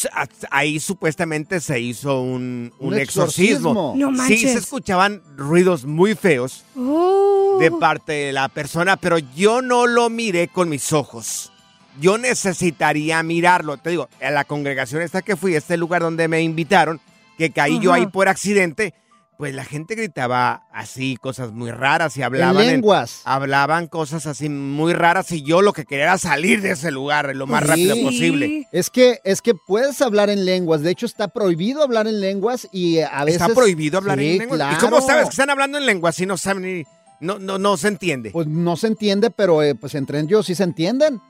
[0.50, 3.70] ahí supuestamente se hizo un, un Un exorcismo.
[3.70, 3.94] exorcismo.
[3.96, 7.58] No sí, se escuchaban ruidos muy feos Uh.
[7.60, 11.52] de parte de la persona, pero yo no lo miré con mis ojos.
[12.00, 13.76] Yo necesitaría mirarlo.
[13.76, 17.00] Te digo, a la congregación esta que fui, este lugar donde me invitaron,
[17.38, 18.94] que caí yo ahí por accidente,
[19.36, 23.20] pues la gente gritaba así cosas muy raras y hablaban lenguas.
[23.24, 27.34] hablaban cosas así muy raras y yo lo que quería era salir de ese lugar
[27.34, 28.68] lo más rápido posible.
[28.70, 30.82] Es que, es que puedes hablar en lenguas.
[30.82, 33.42] De hecho, está prohibido hablar en lenguas y a veces.
[33.42, 34.56] Está prohibido hablar Sí, en lengua.
[34.56, 34.76] Claro.
[34.76, 36.84] ¿Y cómo sabes que están hablando en lengua si no saben ni-
[37.20, 38.30] no, no, no se entiende?
[38.30, 41.20] Pues no se entiende, pero eh, pues entre ellos sí se entienden.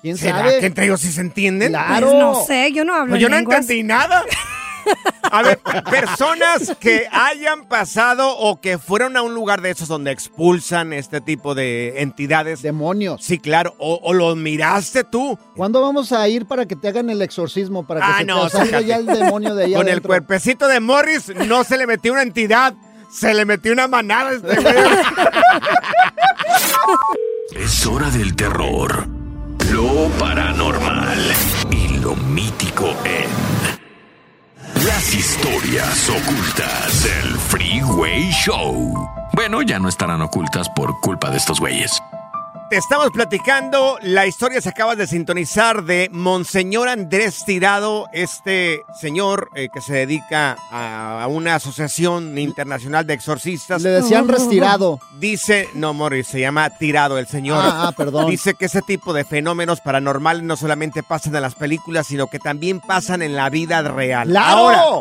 [0.00, 0.60] ¿Quién ¿Será sabe?
[0.60, 1.68] que entre ellos sí se entienden?
[1.72, 2.06] Claro.
[2.08, 3.60] Pues no sé, yo no hablo Pues yo en no lenguas.
[3.60, 4.24] entendí nada.
[5.32, 10.10] A ver, personas que hayan pasado o que fueron a un lugar de esos donde
[10.10, 12.62] expulsan este tipo de entidades.
[12.62, 13.22] Demonios.
[13.22, 13.74] Sí, claro.
[13.78, 15.38] O, o lo miraste tú.
[15.54, 17.86] ¿Cuándo vamos a ir para que te hagan el exorcismo?
[17.86, 20.66] Para que Ah, se no, te salga ya el demonio de allá Con el cuerpecito
[20.68, 22.74] de Morris no se le metió una entidad,
[23.12, 24.74] se le metió una manada a este güey.
[27.56, 29.06] Es hora del terror,
[29.72, 31.18] lo paranormal
[31.70, 33.79] y lo mítico en
[34.84, 38.94] las historias ocultas del Freeway Show.
[39.32, 42.02] Bueno, ya no estarán ocultas por culpa de estos güeyes.
[42.70, 49.50] Te estamos platicando, la historia se acaba de sintonizar de Monseñor Andrés Tirado, este señor
[49.56, 53.82] eh, que se dedica a, a una asociación internacional de exorcistas.
[53.82, 55.00] Le decían restirado.
[55.18, 57.58] Dice, no, Morris, se llama Tirado el señor.
[57.60, 58.30] Ah, ah, perdón.
[58.30, 62.38] Dice que ese tipo de fenómenos paranormales no solamente pasan en las películas, sino que
[62.38, 64.28] también pasan en la vida real.
[64.28, 64.60] ¡Claro!
[64.60, 65.00] Ahora,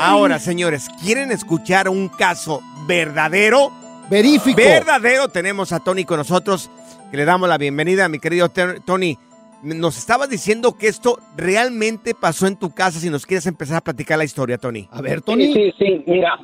[0.00, 3.70] ahora, señores, ¿quieren escuchar un caso verdadero?
[4.10, 4.56] Verífico.
[4.56, 5.28] Verdadero.
[5.28, 6.70] Tenemos a Tony con nosotros,
[7.14, 8.48] que le damos la bienvenida, mi querido
[8.84, 9.16] Tony.
[9.62, 13.80] Nos estabas diciendo que esto realmente pasó en tu casa, si nos quieres empezar a
[13.82, 14.88] platicar la historia, Tony.
[14.90, 16.36] A ver, Sí, sí, sí, mira.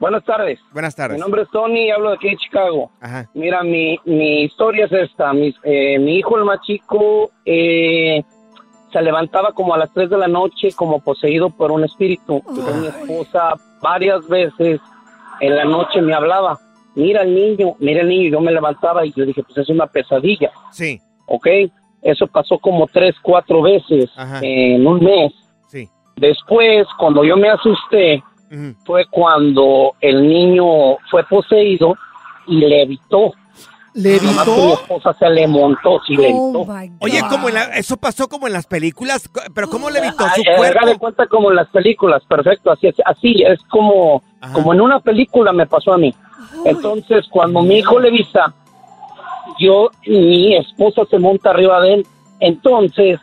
[0.00, 0.58] Buenas tardes.
[0.72, 1.16] Buenas tardes.
[1.18, 2.90] Mi nombre es Tony y hablo de aquí de Chicago.
[3.02, 3.28] Ajá.
[3.34, 5.34] Mira, mi, mi historia es esta.
[5.34, 8.22] Mi, eh, mi hijo, el más chico, eh,
[8.90, 12.42] se levantaba como a las 3 de la noche como poseído por un espíritu.
[12.56, 14.80] Y con mi esposa varias veces
[15.40, 16.58] en la noche me hablaba.
[16.98, 18.30] Mira el niño, mira el niño.
[18.30, 20.50] Yo me levantaba y yo dije, pues es una pesadilla.
[20.72, 21.00] Sí.
[21.26, 21.46] ¿Ok?
[22.02, 24.40] Eso pasó como tres, cuatro veces Ajá.
[24.42, 25.32] en un mes.
[25.68, 25.88] Sí.
[26.16, 28.22] Después, cuando yo me asusté,
[28.84, 31.94] fue cuando el niño fue poseído
[32.46, 33.32] y le evitó.
[33.94, 36.66] ¿Le Mi esposa se le montó, sí le evitó.
[37.00, 40.42] Oye, como en la- eso pasó como en las películas, pero ¿cómo le evitó su
[40.46, 40.78] Ay, cuerpo?
[40.80, 44.80] haga de cuenta como en las películas, perfecto, así es, así es como, como en
[44.80, 46.14] una película me pasó a mí.
[46.64, 48.54] Entonces, cuando mi hijo le visa,
[49.58, 52.06] yo, mi esposa se monta arriba de él,
[52.40, 53.18] entonces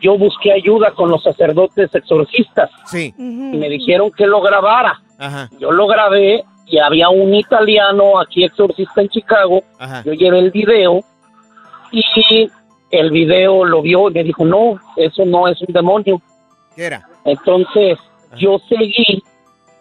[0.00, 2.70] yo busqué ayuda con los sacerdotes exorcistas.
[2.86, 3.14] Sí.
[3.18, 3.22] Y
[3.56, 5.00] me dijeron que lo grabara.
[5.18, 5.48] Ajá.
[5.58, 9.62] Yo lo grabé y había un italiano aquí exorcista en Chicago.
[9.78, 10.02] Ajá.
[10.04, 11.02] Yo llevé el video
[11.90, 12.50] y
[12.90, 16.20] el video lo vio y me dijo, no, eso no es un demonio.
[16.74, 17.08] ¿Qué era?
[17.24, 17.98] Entonces
[18.36, 19.22] yo seguí,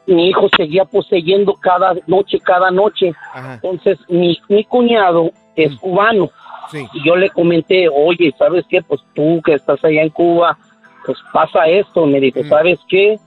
[0.08, 3.14] mi hijo seguía poseyendo cada noche, cada noche.
[3.34, 3.56] Ajá.
[3.56, 6.30] Entonces mi, mi cuñado es cubano.
[6.72, 6.86] Sí.
[6.94, 8.82] Y yo le comenté, oye, ¿sabes qué?
[8.82, 10.58] Pues tú que estás allá en Cuba,
[11.06, 12.06] pues pasa esto.
[12.06, 13.20] Me dijo, ¿sabes qué?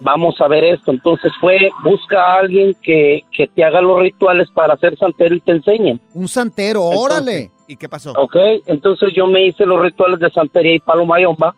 [0.00, 0.90] Vamos a ver esto.
[0.90, 5.40] Entonces fue, busca a alguien que, que te haga los rituales para hacer santero y
[5.40, 6.00] te enseñen.
[6.14, 7.50] Un santero, órale.
[7.66, 8.12] ¿Y qué pasó?
[8.16, 11.54] Ok, entonces yo me hice los rituales de santería y palomayomba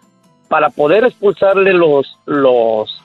[0.49, 3.02] para poder expulsarle los, los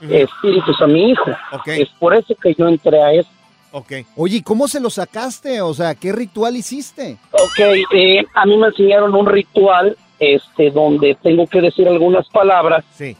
[0.00, 1.30] espíritus a mi hijo.
[1.66, 3.28] Es por eso que yo entré a eso.
[3.72, 3.92] Ok.
[4.16, 5.60] Oye, ¿y ¿cómo se lo sacaste?
[5.60, 7.18] O sea, ¿qué ritual hiciste?
[7.32, 7.58] Ok,
[7.92, 13.16] eh, a mí me enseñaron un ritual este, donde tengo que decir algunas palabras Sí.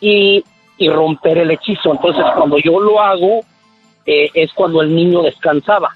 [0.00, 0.44] y,
[0.76, 1.92] y romper el hechizo.
[1.92, 3.40] Entonces, cuando yo lo hago,
[4.04, 5.90] eh, es cuando el niño descansaba.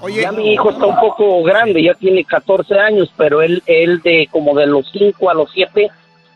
[0.00, 4.00] Oye, ya mi hijo está un poco grande, ya tiene 14 años, pero él, él
[4.02, 5.88] de como de los 5 a los 7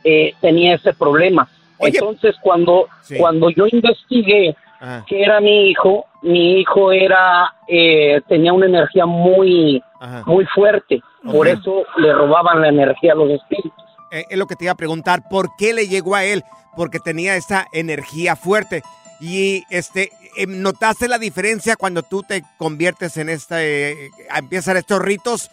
[0.05, 1.49] eh, tenía ese problema.
[1.81, 3.17] Entonces, cuando, Sí.
[3.19, 5.05] cuando yo investigué Ajá.
[5.07, 9.83] que era mi hijo, mi hijo era eh, tenía una energía muy
[10.27, 13.73] muy fuerte, por eso le robaban la energía a los espíritus.
[14.13, 16.45] Eh, es lo que te iba a preguntar, ¿por qué le llegó a él?
[16.77, 18.83] Porque tenía esa energía fuerte.
[19.21, 24.77] Y este, eh, ¿notaste la diferencia cuando tú te conviertes en este, eh, a empezar
[24.77, 25.51] estos ritos?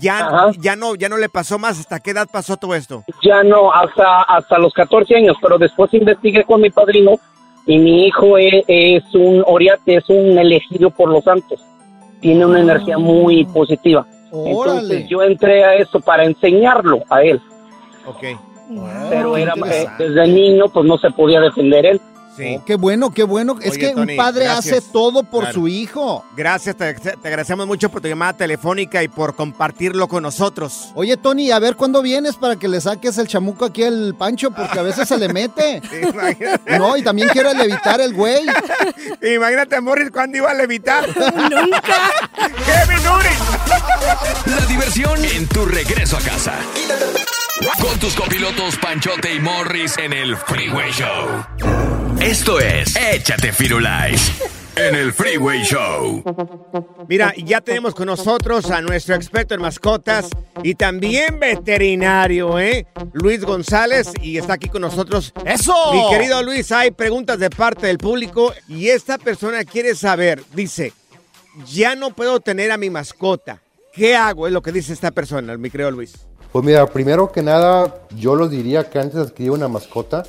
[0.00, 1.78] Ya, ya no, ya no le pasó más.
[1.78, 3.04] ¿Hasta qué edad pasó todo esto?
[3.22, 7.12] Ya no, hasta, hasta los 14 años, pero después investigué con mi padrino
[7.66, 11.60] y mi hijo es, es un oriate, es un elegido por los santos.
[12.20, 14.06] Tiene una energía muy positiva.
[14.32, 17.40] Entonces yo entré a eso para enseñarlo a él,
[18.06, 18.22] Ok.
[19.10, 22.00] pero qué era eh, desde niño pues no se podía defender él.
[22.36, 22.56] Sí.
[22.58, 23.56] Oh, qué bueno, qué bueno.
[23.60, 24.78] es que Tony, un padre gracias.
[24.78, 25.54] hace todo por Claro.
[25.54, 26.24] su hijo.
[26.34, 30.90] Gracias, te, te agradecemos mucho por tu llamada telefónica y por compartirlo con nosotros.
[30.94, 34.50] Oye, Tony, a ver cuándo vienes para que le saques el chamuco aquí al Pancho,
[34.50, 35.82] porque a veces se le mete.
[36.78, 38.44] No, y también quiere levitar el güey.
[39.34, 41.06] Imagínate, Morris, cuando iba a levitar.
[41.16, 42.10] Nunca.
[42.36, 44.56] ¡Kevin Uri!
[44.56, 46.54] La diversión en tu regreso a casa.
[47.80, 52.11] Con tus copilotos Panchote y Morris en el Freeway Show.
[52.22, 54.32] Esto es Échate Firulais
[54.76, 56.22] en el Freeway Show.
[57.08, 60.28] Mira, ya tenemos con nosotros a nuestro experto en mascotas
[60.62, 62.86] y también veterinario, ¿eh?
[63.12, 65.32] Luis González, y está aquí con nosotros.
[65.44, 65.74] ¡Eso!
[65.92, 70.92] Mi querido Luis, hay preguntas de parte del público y esta persona quiere saber, dice,
[71.66, 73.60] ya no puedo tener a mi mascota.
[73.92, 74.46] ¿Qué hago?
[74.46, 76.14] Es lo que dice esta persona, mi querido Luis.
[76.52, 80.22] Pues mira, primero que nada, yo los diría que antes de adquirir una mascota,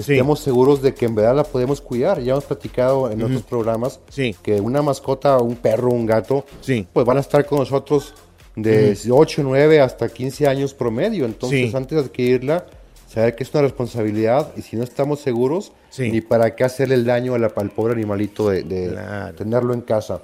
[0.00, 2.20] estemos seguros de que en verdad la podemos cuidar.
[2.20, 4.00] Ya hemos platicado en otros programas
[4.42, 6.44] que una mascota, un perro, un gato,
[6.92, 8.14] pues van a estar con nosotros
[8.56, 11.24] de 8, 9 hasta 15 años promedio.
[11.24, 11.76] Entonces, Sí.
[11.76, 12.66] antes de adquirirla,
[13.08, 17.04] saber que es una responsabilidad y si no estamos seguros, ni para qué hacerle el
[17.04, 18.96] daño a la- al pobre animalito de, de
[19.36, 20.22] tenerlo en casa.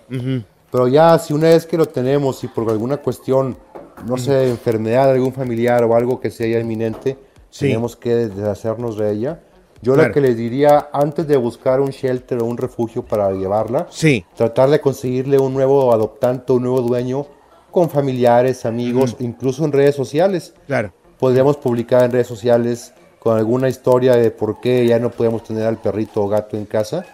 [0.71, 3.57] Pero ya, si una vez que lo tenemos y por alguna cuestión,
[4.07, 7.17] no sé, enfermedad de algún familiar o algo que sea ya inminente,
[7.49, 7.67] Sí.
[7.69, 9.41] tenemos que deshacernos de ella.
[9.87, 10.09] Yo Claro.
[10.09, 14.25] lo que les diría, antes de buscar un shelter o un refugio para llevarla, Sí.
[14.37, 17.25] tratar de conseguirle un nuevo adoptante, un nuevo dueño,
[17.71, 20.55] con familiares, amigos, incluso en redes sociales.
[20.67, 20.93] Claro.
[21.21, 25.65] Podríamos publicar en redes sociales con alguna historia de por qué ya no podemos tener
[25.67, 27.05] al perrito o gato en casa.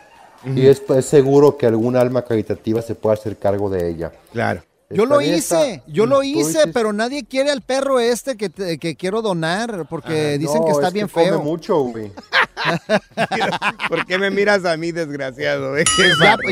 [0.57, 4.13] Y es, es seguro que algún alma caritativa se pueda hacer cargo de ella.
[4.33, 4.63] Claro.
[4.95, 5.37] Yo lo hice,
[5.75, 9.87] esta- yo lo hice, pero nadie quiere al perro este que, te- que quiero donar
[9.89, 11.43] porque Ah, dicen no, que está es bien come feo.
[11.43, 12.13] mucho, güey.
[13.89, 15.77] ¿Por qué me miras a mí, desgraciado?
[15.77, 15.85] eh?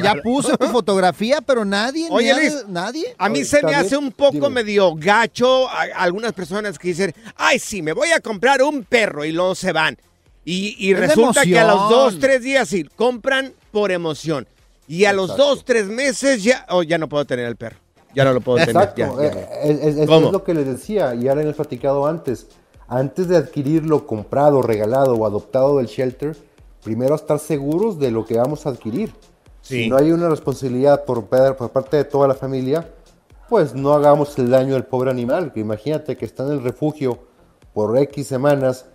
[0.03, 3.15] Ya, puse tu fotografía, pero nadie, Oye, nadie, Luis, nadie.
[3.19, 7.59] A mí se me hace un poco medio gacho a- algunas personas que dicen, ay,
[7.59, 9.97] sí, me voy a comprar un perro y luego se van.
[10.45, 14.47] Y, y resulta que a los dos, tres días sí, compran por emoción.
[14.89, 17.77] Y a los dos, tres meses ya, oh, ya no puedo tener el perro.
[18.15, 19.17] Ya no lo puedo Exacto, tener.
[19.17, 19.61] ya, ya, eh, ya.
[19.71, 20.31] es, es- es ¿Cómo?
[20.33, 22.49] lo que les decía y ahora hemos platicado antes.
[22.89, 26.37] Antes de adquirirlo comprado, regalado o adoptado del shelter,
[26.83, 29.13] primero estar seguros de lo que vamos a adquirir.
[29.63, 29.85] Sí.
[29.85, 32.89] Si no hay una responsabilidad por, por parte de toda la familia,
[33.49, 35.53] pues no hagamos el daño al pobre animal.
[35.53, 37.19] Que imagínate que está en el refugio
[37.73, 38.87] por X semanas,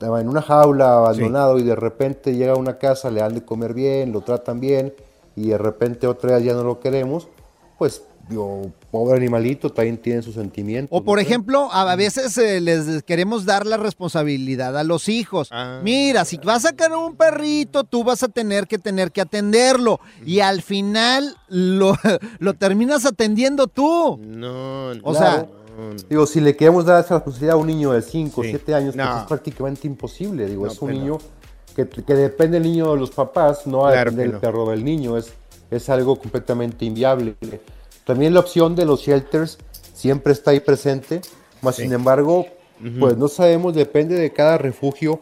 [0.00, 3.72] en una jaula abandonado y de repente llega a una casa, le dan de comer
[3.72, 4.92] bien, lo tratan bien
[5.36, 7.28] y de repente otra vez ya no lo queremos,
[7.78, 10.96] pues digo, pobre animalito también tiene sus sentimientos.
[10.96, 11.22] O por ¿no?
[11.22, 15.50] ejemplo, a a veces eh, les queremos dar la responsabilidad a los hijos.
[15.82, 20.00] Mira, si vas a sacar un perrito, tú vas a tener que tener que atenderlo.
[20.24, 21.96] Y al final lo,
[22.38, 24.18] lo terminas atendiendo tú.
[24.22, 25.64] No, O sea, Claro.
[26.08, 28.50] Digo, si le queremos dar esa responsabilidad a un niño de 5 o Sí.
[28.50, 29.18] 7 años, pues No.
[29.18, 30.46] es prácticamente imposible.
[30.46, 31.02] Digo, No, es un pues no.
[31.04, 31.18] niño
[31.74, 34.40] que, que depende del niño de los papás, no Claro del no.
[34.40, 35.16] perro del niño.
[35.18, 35.32] Es,
[35.72, 37.34] es algo completamente inviable.
[38.04, 39.58] También la opción de los shelters
[39.94, 41.20] siempre está ahí presente,
[41.62, 42.46] más sin embargo,
[43.00, 45.20] pues no sabemos, depende de cada refugio,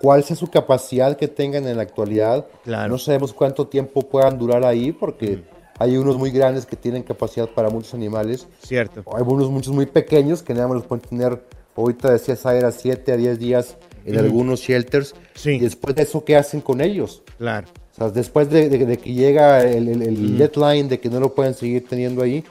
[0.00, 2.46] cuál sea su capacidad que tengan en la actualidad.
[2.66, 5.42] No sabemos cuánto tiempo puedan durar ahí, porque
[5.78, 8.46] hay unos muy grandes que tienen capacidad para muchos animales.
[8.62, 9.02] Cierto.
[9.14, 11.42] Hay unos muchos muy pequeños que nada más los pueden tener,
[11.74, 15.14] ahorita decía Zaira, 7 a 10 días en algunos shelters.
[15.42, 17.22] Y después de eso, ¿qué hacen con ellos?
[17.38, 17.68] Claro.
[18.00, 20.36] O sea, después de, de- de que llega el, el- el Ujú.
[20.38, 22.42] deadline de que no lo pueden seguir teniendo ahí,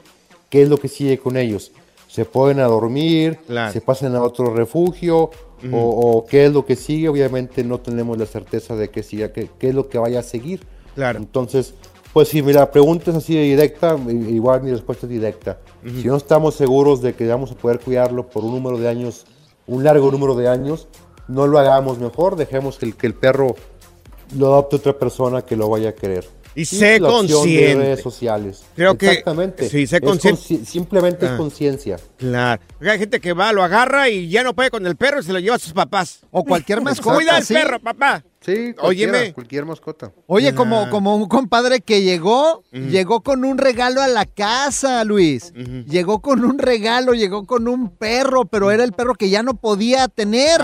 [0.48, 1.72] ¿qué es lo que sigue con ellos?
[2.06, 3.38] ¿Se pueden a dormir?
[3.48, 3.72] Claro.
[3.72, 5.30] ¿Se pasan a otro refugio?
[5.72, 7.08] O, o qué es lo que sigue?
[7.08, 10.22] Obviamente no tenemos la certeza de que siga, qué, qué es lo que vaya a
[10.22, 10.60] seguir.
[10.94, 11.18] Claro.
[11.18, 11.74] Entonces,
[12.12, 15.58] pues si me la pregunta es así de directa, igual mi respuesta es directa.
[15.84, 19.26] Si no estamos seguros de que vamos a poder cuidarlo por un número de años,
[19.66, 20.88] un largo número de años,
[21.28, 23.54] no lo hagamos mejor, dejemos que el, que el perro
[24.36, 26.26] lo adopte otra persona que lo vaya a querer.
[26.54, 27.74] Y sé la opción de consciente.
[27.76, 28.64] redes sociales.
[28.74, 29.68] Creo que- Exactamente.
[29.68, 30.40] sí, sé consciente.
[30.42, 31.30] consci- simplemente Ah.
[31.32, 31.96] es conciencia.
[32.16, 32.60] Claro.
[32.76, 35.22] Porque hay gente que va, lo agarra y ya no puede con el perro y
[35.22, 36.20] se lo lleva a sus papás.
[36.32, 37.54] O cualquier mascota, Cuida al sí.
[37.54, 38.24] perro, papá.
[38.40, 39.34] Sí, Óyeme.
[39.34, 40.12] cualquier mascota.
[40.26, 45.52] Oye, como, como un compadre que llegó, llegó con un regalo a la casa, Luis.
[45.52, 49.54] Llegó con un regalo, llegó con un perro, pero era el perro que ya no
[49.54, 50.62] podía tener.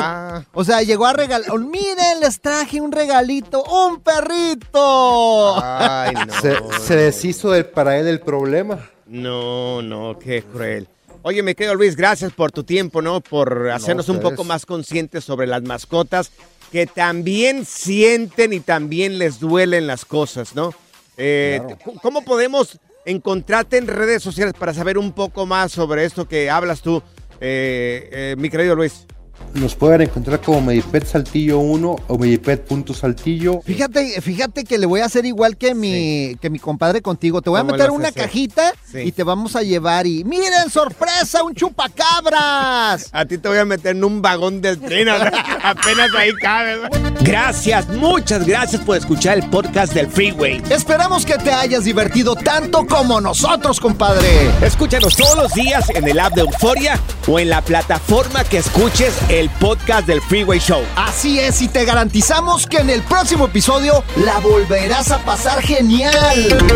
[0.54, 1.50] O sea, llegó a regalar.
[1.58, 5.62] Miren, les traje un regalito, un perrito.
[5.62, 6.32] Ay, no.
[6.40, 8.90] Se, se deshizo para él el problema.
[9.06, 10.88] No, no, qué cruel.
[11.22, 13.20] Oye, me quedo Luis, gracias por tu tiempo, ¿no?
[13.20, 16.30] Por hacernos un poco más conscientes sobre las mascotas
[16.70, 20.74] que también sienten y también les duelen las cosas, ¿no?
[21.16, 21.60] Eh,
[22.02, 26.82] ¿Cómo podemos encontrarte en redes sociales para saber un poco más sobre esto que hablas
[26.82, 27.02] tú,
[27.40, 29.06] eh, eh, mi querido Luis?
[29.54, 33.62] Nos pueden encontrar como Medipet Saltillo 1 o Medipet.saltillo.
[33.62, 37.40] Fíjate, fíjate que le voy a hacer igual que mi, que mi compadre contigo.
[37.40, 38.98] Te voy a ¿Cómo meter una cajita Sí.
[39.00, 43.08] y te vamos a llevar y miren, sorpresa, un chupacabras.
[43.12, 45.08] A ti te voy a meter en un vagón del tren,
[45.62, 46.76] apenas ahí cabe.
[47.22, 50.62] Gracias, muchas gracias por escuchar el podcast del Freeway.
[50.70, 54.50] Esperamos que te hayas divertido tanto como nosotros, compadre.
[54.62, 59.14] Escúchanos todos los días en el app de Euforia o en la plataforma que escuches
[59.28, 60.84] el podcast del Freeway Show.
[60.96, 66.14] Así es, y te garantizamos que en el próximo episodio la volverás a pasar genial.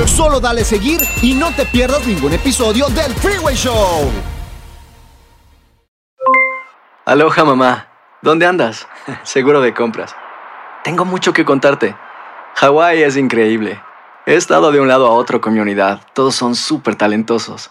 [0.07, 4.11] Solo dale seguir y no te pierdas ningún episodio del Freeway Show.
[7.05, 7.89] Aloha mamá,
[8.23, 8.87] ¿dónde andas?
[9.23, 10.15] Seguro de compras.
[10.83, 11.95] Tengo mucho que contarte.
[12.57, 13.81] Hawái es increíble.
[14.27, 16.01] He estado de un lado a otro con mi unidad.
[16.15, 17.71] Todos son súper talentosos.